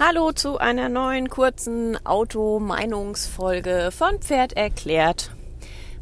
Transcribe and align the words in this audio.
Hallo 0.00 0.30
zu 0.30 0.58
einer 0.58 0.88
neuen 0.88 1.28
kurzen 1.28 1.98
Auto-Meinungsfolge 2.06 3.90
von 3.90 4.20
Pferd 4.20 4.52
erklärt. 4.52 5.32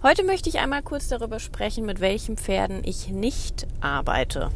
Heute 0.02 0.22
möchte 0.22 0.50
ich 0.50 0.58
einmal 0.58 0.82
kurz 0.82 1.08
darüber 1.08 1.40
sprechen, 1.40 1.86
mit 1.86 2.00
welchen 2.00 2.36
Pferden 2.36 2.82
ich 2.84 3.08
nicht 3.08 3.66
arbeite. 3.80 4.50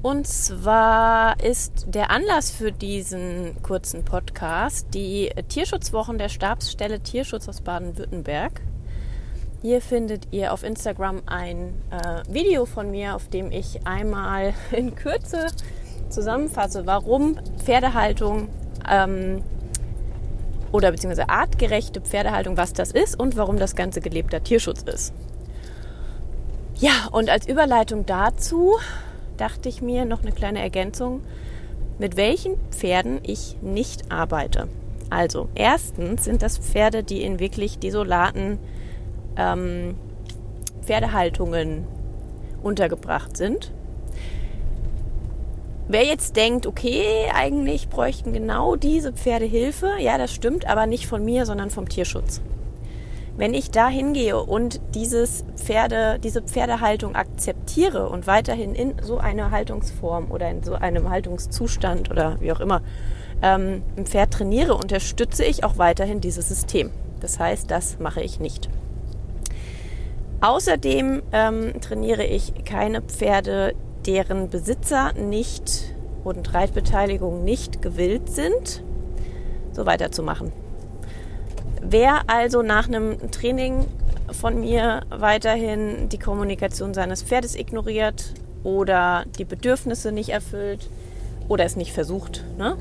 Und 0.00 0.28
zwar 0.28 1.42
ist 1.42 1.86
der 1.88 2.12
Anlass 2.12 2.52
für 2.52 2.70
diesen 2.70 3.60
kurzen 3.64 4.04
Podcast 4.04 4.94
die 4.94 5.30
Tierschutzwochen 5.48 6.16
der 6.16 6.28
Stabsstelle 6.28 7.00
Tierschutz 7.00 7.48
aus 7.48 7.62
Baden-Württemberg. 7.62 8.60
Hier 9.60 9.80
findet 9.80 10.28
ihr 10.30 10.52
auf 10.52 10.62
Instagram 10.62 11.22
ein 11.26 11.74
äh, 11.90 12.22
Video 12.32 12.64
von 12.64 12.92
mir, 12.92 13.16
auf 13.16 13.28
dem 13.28 13.50
ich 13.50 13.88
einmal 13.88 14.54
in 14.70 14.94
Kürze 14.94 15.48
zusammenfasse, 16.08 16.86
warum 16.86 17.36
Pferdehaltung 17.58 18.48
ähm, 18.90 19.42
oder 20.72 20.90
beziehungsweise 20.90 21.28
artgerechte 21.28 22.00
Pferdehaltung, 22.00 22.56
was 22.56 22.72
das 22.72 22.90
ist 22.90 23.18
und 23.18 23.36
warum 23.36 23.58
das 23.58 23.76
Ganze 23.76 24.00
gelebter 24.00 24.42
Tierschutz 24.42 24.82
ist. 24.82 25.12
Ja, 26.76 27.08
und 27.12 27.30
als 27.30 27.46
Überleitung 27.46 28.06
dazu 28.06 28.74
dachte 29.36 29.68
ich 29.68 29.82
mir 29.82 30.04
noch 30.04 30.22
eine 30.22 30.32
kleine 30.32 30.60
Ergänzung, 30.60 31.22
mit 31.98 32.16
welchen 32.16 32.56
Pferden 32.70 33.20
ich 33.22 33.56
nicht 33.62 34.10
arbeite. 34.10 34.68
Also, 35.10 35.48
erstens 35.54 36.24
sind 36.24 36.42
das 36.42 36.58
Pferde, 36.58 37.04
die 37.04 37.22
in 37.22 37.38
wirklich 37.38 37.78
desolaten 37.78 38.58
ähm, 39.36 39.94
Pferdehaltungen 40.82 41.86
untergebracht 42.62 43.36
sind. 43.36 43.72
Wer 45.86 46.04
jetzt 46.04 46.36
denkt, 46.36 46.66
okay, 46.66 47.30
eigentlich 47.34 47.90
bräuchten 47.90 48.32
genau 48.32 48.74
diese 48.74 49.12
Pferde 49.12 49.44
Hilfe, 49.44 49.90
ja, 49.98 50.16
das 50.16 50.32
stimmt, 50.32 50.66
aber 50.66 50.86
nicht 50.86 51.06
von 51.06 51.22
mir, 51.22 51.44
sondern 51.44 51.68
vom 51.68 51.88
Tierschutz. 51.88 52.40
Wenn 53.36 53.52
ich 53.52 53.70
da 53.70 53.88
hingehe 53.88 54.40
und 54.42 54.80
dieses 54.94 55.44
Pferde, 55.56 56.18
diese 56.22 56.40
Pferdehaltung 56.40 57.16
akzeptiere 57.16 58.08
und 58.08 58.26
weiterhin 58.26 58.74
in 58.74 58.94
so 59.02 59.18
einer 59.18 59.50
Haltungsform 59.50 60.30
oder 60.30 60.48
in 60.48 60.62
so 60.62 60.74
einem 60.74 61.10
Haltungszustand 61.10 62.10
oder 62.10 62.40
wie 62.40 62.52
auch 62.52 62.60
immer 62.60 62.80
ähm, 63.42 63.82
ein 63.96 64.06
Pferd 64.06 64.32
trainiere, 64.32 64.76
unterstütze 64.76 65.44
ich 65.44 65.64
auch 65.64 65.76
weiterhin 65.76 66.20
dieses 66.20 66.48
System. 66.48 66.90
Das 67.20 67.38
heißt, 67.38 67.70
das 67.70 67.98
mache 67.98 68.22
ich 68.22 68.40
nicht. 68.40 68.70
Außerdem 70.40 71.22
ähm, 71.32 71.72
trainiere 71.80 72.24
ich 72.24 72.64
keine 72.64 73.02
Pferde, 73.02 73.74
deren 74.06 74.48
Besitzer 74.50 75.12
nicht 75.14 75.94
und 76.24 76.54
Reitbeteiligung 76.54 77.44
nicht 77.44 77.82
gewillt 77.82 78.30
sind, 78.30 78.82
so 79.72 79.86
weiterzumachen. 79.86 80.52
Wer 81.82 82.22
also 82.28 82.62
nach 82.62 82.88
einem 82.88 83.30
Training 83.30 83.86
von 84.32 84.60
mir 84.60 85.02
weiterhin 85.10 86.08
die 86.08 86.18
Kommunikation 86.18 86.94
seines 86.94 87.22
Pferdes 87.22 87.54
ignoriert 87.54 88.32
oder 88.62 89.24
die 89.38 89.44
Bedürfnisse 89.44 90.12
nicht 90.12 90.30
erfüllt 90.30 90.88
oder 91.48 91.64
es 91.64 91.76
nicht 91.76 91.92
versucht, 91.92 92.42
ne? 92.56 92.76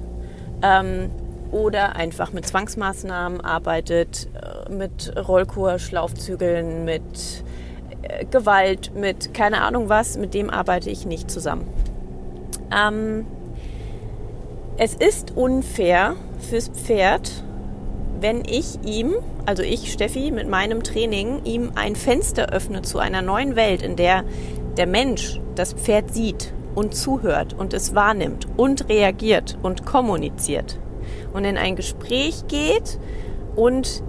ähm, 0.62 1.10
oder 1.52 1.96
einfach 1.96 2.34
mit 2.34 2.48
Zwangsmaßnahmen 2.48 3.42
arbeitet, 3.42 4.28
äh, 4.34 4.72
mit 4.72 5.14
Rollkur, 5.16 5.78
Schlaufzügeln, 5.80 6.86
mit 6.86 7.44
Gewalt, 8.32 8.92
mit 8.96 9.34
keine 9.34 9.62
Ahnung 9.62 9.90
was, 9.90 10.18
mit 10.18 10.34
dem 10.34 10.50
arbeite 10.50 10.90
ich 10.90 11.06
nicht 11.06 11.30
zusammen. 11.30 11.68
Ähm, 12.76 13.26
es 14.78 14.96
ist 14.96 15.36
unfair 15.36 16.16
fürs 16.40 16.70
Pferd, 16.70 17.44
wenn 18.20 18.44
ich 18.46 18.80
ihm, 18.86 19.14
also 19.46 19.64
ich, 19.64 19.92
Steffi, 19.92 20.32
mit 20.32 20.48
meinem 20.48 20.84
Training, 20.84 21.42
ihm 21.44 21.72
ein 21.76 21.96
Fenster 21.96 22.50
öffne 22.50 22.82
zu 22.82 23.00
einer 23.00 23.22
neuen 23.22 23.56
Welt, 23.56 23.82
in 23.82 23.96
der 23.96 24.24
der 24.78 24.88
Mensch 24.88 25.40
das 25.56 25.74
Pferd 25.74 26.14
sieht 26.14 26.54
und 26.76 26.96
zuhört 26.96 27.54
und 27.54 27.74
es 27.74 27.94
wahrnimmt 27.94 28.48
und 28.58 28.90
reagiert 28.90 29.58
und 29.62 29.86
kommuniziert 29.86 30.80
und 31.34 31.46
in 31.46 31.58
ein 31.58 31.76
Gespräch 31.76 32.48
geht 32.48 33.00
und 33.56 34.04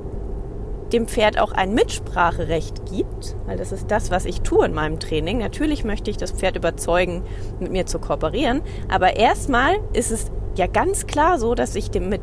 dem 0.95 1.09
Pferd 1.09 1.41
auch 1.41 1.51
ein 1.51 1.75
Mitspracherecht 1.75 2.87
gibt, 2.87 3.35
weil 3.47 3.57
das 3.59 3.73
ist 3.73 3.91
das, 3.91 4.13
was 4.13 4.25
ich 4.25 4.43
tue 4.43 4.65
in 4.65 4.73
meinem 4.73 5.01
Training. 5.01 5.39
Natürlich 5.39 5.85
möchte 5.85 6.09
ich 6.09 6.17
das 6.17 6.31
Pferd 6.31 6.55
überzeugen, 6.55 7.25
mit 7.59 7.73
mir 7.73 7.85
zu 7.85 7.99
kooperieren, 7.99 8.63
aber 8.89 9.17
erstmal 9.17 9.75
ist 9.93 10.13
es 10.13 10.31
ja 10.55 10.69
ganz 10.69 11.09
klar 11.09 11.41
so, 11.41 11.57
dass 11.57 11.75
ich 11.75 11.91
dem, 11.91 12.09
mit 12.09 12.21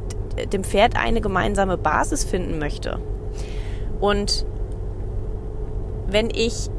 dem 0.54 0.64
Pferd 0.64 0.96
eine 0.96 1.20
gemeinsame 1.20 1.78
Basis 1.78 2.24
finden 2.24 2.60
möchte. 2.60 3.00
Und 4.00 4.46
wenn 6.08 6.30
ich 6.30 6.70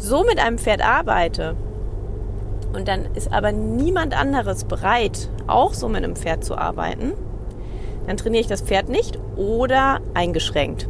so 0.00 0.22
mit 0.22 0.38
einem 0.38 0.58
Pferd 0.58 0.86
arbeite 0.86 1.56
und 2.72 2.86
dann 2.86 3.06
ist 3.16 3.32
aber 3.32 3.50
niemand 3.50 4.16
anderes 4.16 4.62
bereit, 4.62 5.30
auch 5.48 5.74
so 5.74 5.88
mit 5.88 6.04
einem 6.04 6.14
Pferd 6.14 6.44
zu 6.44 6.56
arbeiten, 6.56 7.14
dann 8.06 8.16
trainiere 8.16 8.42
ich 8.42 8.46
das 8.46 8.62
Pferd 8.62 8.88
nicht 8.88 9.18
oder 9.36 10.00
eingeschränkt. 10.14 10.88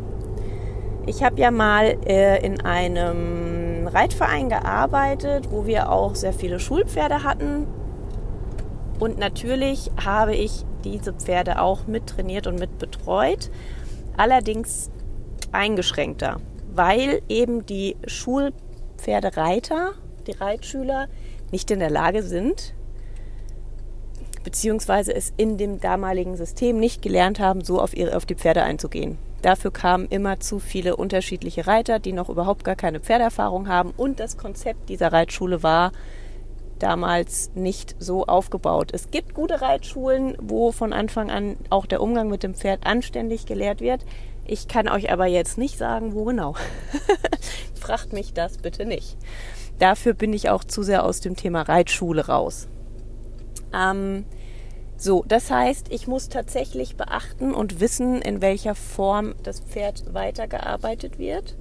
Ich 1.09 1.23
habe 1.23 1.41
ja 1.41 1.51
mal 1.51 1.97
äh, 2.07 2.45
in 2.45 2.61
einem 2.61 3.87
Reitverein 3.87 4.51
gearbeitet, 4.51 5.51
wo 5.51 5.65
wir 5.65 5.91
auch 5.91 6.15
sehr 6.15 6.35
viele 6.35 6.61
Schulpferde 6.61 7.25
hatten. 7.25 7.67
Und 8.99 9.17
natürlich 9.17 9.91
habe 10.05 10.35
ich 10.35 10.67
diese 10.85 11.15
Pferde 11.15 11.63
auch 11.63 11.87
mittrainiert 11.87 12.47
und 12.47 12.61
mitbetreut. 12.61 13.51
Allerdings 14.19 14.91
eingeschränkter, 15.51 16.43
weil 16.75 17.23
eben 17.31 17.65
die 17.65 17.97
Schulpferdereiter, 18.07 19.93
die 20.27 20.33
Reitschüler, 20.33 21.09
nicht 21.51 21.71
in 21.71 21.79
der 21.79 21.91
Lage 21.91 22.23
sind, 22.23 22.75
beziehungsweise 24.45 25.15
es 25.15 25.33
in 25.39 25.57
dem 25.57 25.81
damaligen 25.81 26.37
System 26.37 26.79
nicht 26.79 27.01
gelernt 27.01 27.41
haben, 27.41 27.65
so 27.65 27.81
auf, 27.81 27.97
ihre, 27.97 28.15
auf 28.15 28.27
die 28.27 28.35
Pferde 28.35 28.63
einzugehen. 28.63 29.17
Dafür 29.43 29.71
kamen 29.71 30.07
immer 30.09 30.41
zu 30.41 30.59
viele 30.59 30.97
unterschiedliche 30.97 31.67
Reiter, 31.67 31.99
die 31.99 32.13
noch 32.13 32.29
überhaupt 32.29 32.65
gar 32.65 32.77
keine 32.77 33.01
Pferderfahrung 33.01 33.69
haben. 33.69 33.93
Und 33.97 34.19
das 34.21 34.37
Konzept 34.37 34.89
dieser 34.89 35.13
Reitschule 35.13 35.63
war 35.63 35.93
damals 36.79 37.51
nicht 37.55 37.97
so 37.99 38.27
aufgebaut. 38.27 38.91
Es 38.93 39.11
gibt 39.11 39.35
gute 39.35 39.61
Reitschulen, 39.61 40.37
wo 40.41 40.73
von 40.73 40.93
Anfang 40.93 41.31
an 41.31 41.57
auch 41.71 41.87
der 41.87 42.01
Umgang 42.01 42.29
mit 42.29 42.43
dem 42.43 42.55
Pferd 42.55 42.87
anständig 42.87 43.47
gelehrt 43.47 43.81
wird. 43.81 44.05
Ich 44.45 44.69
kann 44.69 44.89
euch 44.89 45.13
aber 45.13 45.27
jetzt 45.27 45.59
nicht 45.59 45.77
sagen, 45.79 46.15
wo 46.15 46.25
genau. 46.25 46.55
Fragt 47.75 48.13
mich 48.13 48.33
das 48.33 48.59
bitte 48.59 48.87
nicht. 48.87 49.17
Dafür 49.79 50.15
bin 50.15 50.33
ich 50.33 50.51
auch 50.51 50.65
zu 50.65 50.83
sehr 50.83 51.05
aus 51.05 51.21
dem 51.21 51.37
Thema 51.37 51.63
Reitschule 51.63 52.27
raus. 52.27 52.69
Ähm, 53.75 54.25
so, 55.01 55.25
das 55.29 55.49
heißt, 55.49 55.93
ich 55.93 56.09
muss 56.09 56.29
tatsächlich 56.29 56.97
beachten 56.97 57.55
und 57.55 57.79
wissen, 57.79 58.21
in 58.21 58.43
welcher 58.43 58.75
Form 58.75 59.35
das 59.45 59.61
Pferd 59.61 60.13
weitergearbeitet 60.13 61.21
wird, 61.21 61.57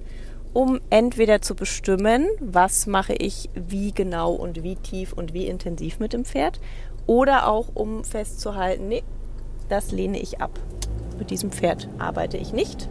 um 0.52 0.80
entweder 0.90 1.40
zu 1.40 1.54
bestimmen, 1.54 2.26
was 2.40 2.88
mache 2.88 3.14
ich 3.14 3.48
wie 3.54 3.92
genau 3.92 4.32
und 4.32 4.64
wie 4.64 4.74
tief 4.74 5.12
und 5.12 5.34
wie 5.34 5.46
intensiv 5.46 6.00
mit 6.00 6.14
dem 6.14 6.24
Pferd, 6.24 6.58
oder 7.06 7.46
auch 7.46 7.68
um 7.74 8.02
festzuhalten, 8.02 8.88
nee, 8.88 9.04
das 9.68 9.92
lehne 9.92 10.18
ich 10.18 10.40
ab. 10.40 10.58
Mit 11.16 11.30
diesem 11.30 11.52
Pferd 11.52 11.88
arbeite 11.98 12.38
ich 12.38 12.52
nicht. 12.52 12.88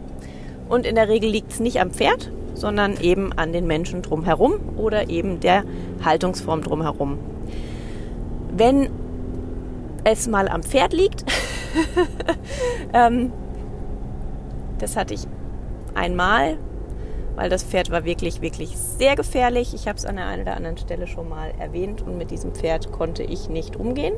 Und 0.70 0.86
in 0.86 0.94
der 0.94 1.08
Regel 1.08 1.28
liegt 1.28 1.52
es 1.52 1.60
nicht 1.60 1.78
am 1.78 1.90
Pferd, 1.90 2.32
sondern 2.54 2.98
eben 3.00 3.34
an 3.34 3.52
den 3.52 3.66
Menschen 3.66 4.00
drumherum 4.00 4.54
oder 4.78 5.10
eben 5.10 5.40
der 5.40 5.64
Haltungsform 6.02 6.62
drumherum. 6.62 7.18
Wenn 8.56 8.88
es 10.12 10.28
mal 10.28 10.48
am 10.48 10.62
Pferd 10.62 10.92
liegt. 10.92 11.24
ähm, 12.92 13.32
das 14.78 14.96
hatte 14.96 15.14
ich 15.14 15.26
einmal, 15.94 16.56
weil 17.36 17.50
das 17.50 17.64
Pferd 17.64 17.90
war 17.90 18.04
wirklich, 18.04 18.40
wirklich 18.40 18.76
sehr 18.76 19.16
gefährlich. 19.16 19.74
Ich 19.74 19.88
habe 19.88 19.98
es 19.98 20.04
an 20.04 20.16
der 20.16 20.26
einen 20.26 20.42
oder 20.42 20.56
anderen 20.56 20.78
Stelle 20.78 21.06
schon 21.06 21.28
mal 21.28 21.52
erwähnt 21.58 22.02
und 22.02 22.16
mit 22.16 22.30
diesem 22.30 22.52
Pferd 22.52 22.92
konnte 22.92 23.22
ich 23.22 23.48
nicht 23.48 23.76
umgehen. 23.76 24.14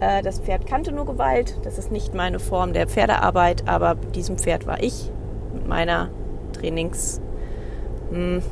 Äh, 0.00 0.22
das 0.22 0.40
Pferd 0.40 0.66
kannte 0.66 0.92
nur 0.92 1.06
Gewalt. 1.06 1.58
Das 1.62 1.78
ist 1.78 1.90
nicht 1.90 2.14
meine 2.14 2.38
Form 2.38 2.72
der 2.72 2.86
Pferdearbeit, 2.86 3.68
aber 3.68 3.94
diesem 3.94 4.38
Pferd 4.38 4.66
war 4.66 4.82
ich 4.82 5.10
mit 5.52 5.66
meiner 5.66 6.10
Trainings, 6.52 7.20
mh, 8.10 8.16
hm, 8.16 8.42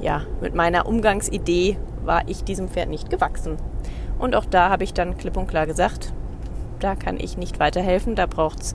ja, 0.00 0.22
mit 0.40 0.54
meiner 0.54 0.86
Umgangsidee 0.86 1.78
war 2.04 2.28
ich 2.28 2.44
diesem 2.44 2.68
Pferd 2.68 2.88
nicht 2.88 3.10
gewachsen. 3.10 3.56
Und 4.18 4.34
auch 4.34 4.44
da 4.44 4.70
habe 4.70 4.84
ich 4.84 4.94
dann 4.94 5.16
klipp 5.18 5.36
und 5.36 5.46
klar 5.46 5.66
gesagt, 5.66 6.12
da 6.80 6.94
kann 6.94 7.18
ich 7.18 7.36
nicht 7.36 7.58
weiterhelfen, 7.58 8.14
da 8.14 8.26
braucht 8.26 8.60
es 8.60 8.72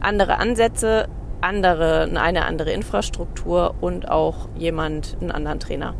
andere 0.00 0.38
Ansätze, 0.38 1.08
andere, 1.40 2.08
eine 2.14 2.44
andere 2.44 2.72
Infrastruktur 2.72 3.74
und 3.80 4.08
auch 4.10 4.48
jemand, 4.56 5.16
einen 5.20 5.30
anderen 5.30 5.60
Trainer. 5.60 5.94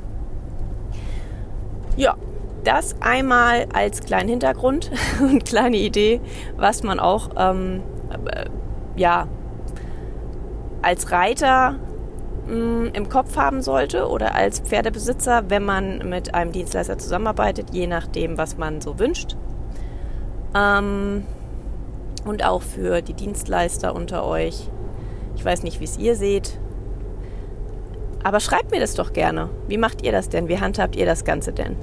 Ja, 1.96 2.16
das 2.64 2.96
einmal 3.00 3.66
als 3.72 4.00
kleinen 4.00 4.28
Hintergrund 4.28 4.90
und 5.20 5.44
kleine 5.44 5.76
Idee, 5.76 6.20
was 6.56 6.82
man 6.82 7.00
auch 7.00 7.30
ähm, 7.36 7.82
äh, 8.30 8.46
ja, 8.96 9.26
als 10.80 11.10
Reiter 11.10 11.76
im 12.52 13.08
Kopf 13.08 13.36
haben 13.36 13.62
sollte 13.62 14.08
oder 14.08 14.34
als 14.34 14.60
Pferdebesitzer, 14.60 15.44
wenn 15.48 15.64
man 15.64 16.08
mit 16.08 16.34
einem 16.34 16.52
Dienstleister 16.52 16.98
zusammenarbeitet, 16.98 17.68
je 17.72 17.86
nachdem, 17.86 18.36
was 18.36 18.58
man 18.58 18.80
so 18.80 18.98
wünscht. 18.98 19.36
Ähm, 20.54 21.24
und 22.24 22.44
auch 22.44 22.62
für 22.62 23.00
die 23.00 23.14
Dienstleister 23.14 23.94
unter 23.94 24.26
euch. 24.26 24.68
Ich 25.34 25.44
weiß 25.44 25.62
nicht, 25.62 25.80
wie 25.80 25.84
es 25.84 25.98
ihr 25.98 26.14
seht. 26.14 26.58
Aber 28.22 28.38
schreibt 28.38 28.70
mir 28.70 28.80
das 28.80 28.94
doch 28.94 29.12
gerne. 29.12 29.48
Wie 29.66 29.78
macht 29.78 30.02
ihr 30.02 30.12
das 30.12 30.28
denn? 30.28 30.48
Wie 30.48 30.60
handhabt 30.60 30.94
ihr 30.94 31.06
das 31.06 31.24
Ganze 31.24 31.52
denn? 31.52 31.76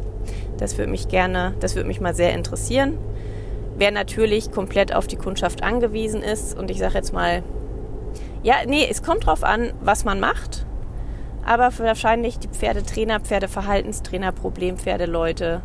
Das 0.58 0.78
würde 0.78 0.92
mich 0.92 1.08
gerne, 1.08 1.56
das 1.60 1.76
würde 1.76 1.88
mich 1.88 2.00
mal 2.00 2.14
sehr 2.14 2.34
interessieren. 2.34 2.98
Wer 3.78 3.92
natürlich 3.92 4.52
komplett 4.52 4.94
auf 4.94 5.08
die 5.08 5.16
Kundschaft 5.16 5.64
angewiesen 5.64 6.22
ist 6.22 6.58
und 6.58 6.70
ich 6.70 6.80
sage 6.80 6.96
jetzt 6.96 7.14
mal, 7.14 7.44
ja, 8.44 8.56
nee, 8.66 8.88
es 8.90 9.04
kommt 9.04 9.26
drauf 9.26 9.44
an, 9.44 9.74
was 9.82 10.06
man 10.06 10.20
macht. 10.20 10.66
Aber 11.46 11.72
wahrscheinlich 11.80 12.38
die 12.40 12.48
Pferdetrainer, 12.48 13.20
Pferdeverhaltenstrainer, 13.20 14.32
Problempferdeleute, 14.32 15.62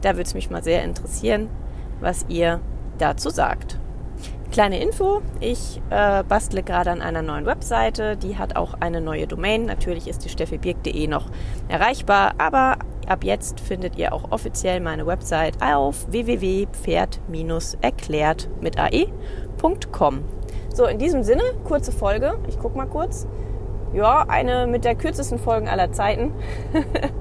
da 0.00 0.10
würde 0.10 0.22
es 0.22 0.34
mich 0.34 0.50
mal 0.50 0.62
sehr 0.62 0.84
interessieren, 0.84 1.48
was 2.00 2.24
ihr 2.28 2.60
dazu 2.98 3.30
sagt. 3.30 3.78
Kleine 4.52 4.80
Info, 4.80 5.22
ich 5.40 5.82
äh, 5.90 6.22
bastle 6.22 6.62
gerade 6.62 6.90
an 6.90 7.02
einer 7.02 7.22
neuen 7.22 7.46
Webseite, 7.46 8.16
die 8.16 8.38
hat 8.38 8.56
auch 8.56 8.74
eine 8.80 9.00
neue 9.00 9.26
Domain. 9.26 9.66
Natürlich 9.66 10.06
ist 10.06 10.24
die 10.24 10.28
steffibirk.de 10.28 11.06
noch 11.08 11.26
erreichbar, 11.68 12.34
aber 12.38 12.78
ab 13.06 13.24
jetzt 13.24 13.60
findet 13.60 13.96
ihr 13.96 14.12
auch 14.12 14.30
offiziell 14.30 14.80
meine 14.80 15.06
Website 15.06 15.62
auf 15.62 16.10
www.pferd-erklärt 16.10 18.50
mit 18.60 18.78
ae.com. 18.78 20.20
So, 20.74 20.84
in 20.86 20.98
diesem 20.98 21.22
Sinne, 21.22 21.42
kurze 21.64 21.92
Folge. 21.92 22.36
Ich 22.48 22.58
guck 22.58 22.76
mal 22.76 22.86
kurz. 22.86 23.26
Ja, 23.94 24.26
eine 24.28 24.66
mit 24.66 24.84
der 24.84 24.94
kürzesten 24.94 25.38
Folgen 25.38 25.66
aller 25.68 25.92
Zeiten. 25.92 26.34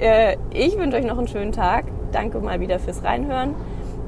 Äh, 0.00 0.38
ich 0.54 0.78
wünsche 0.78 0.96
euch 0.96 1.04
noch 1.04 1.18
einen 1.18 1.28
schönen 1.28 1.52
Tag. 1.52 1.84
Danke 2.10 2.40
mal 2.40 2.58
wieder 2.60 2.78
fürs 2.78 3.04
Reinhören. 3.04 3.54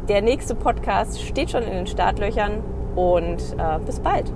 Der 0.09 0.23
nächste 0.23 0.55
Podcast 0.55 1.21
steht 1.21 1.51
schon 1.51 1.65
in 1.65 1.73
den 1.73 1.87
Startlöchern 1.87 2.63
und 2.97 3.43
äh, 3.59 3.79
bis 3.85 4.01
bald. 4.01 4.33